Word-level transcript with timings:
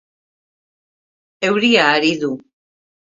Euria 1.49 1.83
ari 1.99 2.11
du. 2.25 2.31